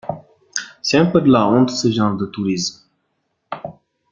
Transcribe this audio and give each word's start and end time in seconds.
C'est 0.81 0.97
un 0.97 1.05
peu 1.05 1.19
la 1.23 1.47
honte 1.47 1.69
ce 1.69 1.91
genre 1.91 2.17
de 2.17 2.25
tourisme. 2.25 2.89